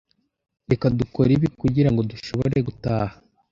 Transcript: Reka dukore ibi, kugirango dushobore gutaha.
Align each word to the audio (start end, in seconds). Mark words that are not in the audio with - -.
Reka 0.71 0.85
dukore 0.99 1.31
ibi, 1.37 1.47
kugirango 1.61 1.99
dushobore 2.11 2.57
gutaha. 2.67 3.13